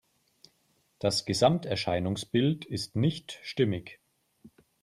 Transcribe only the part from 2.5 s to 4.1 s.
ist nicht stimmig.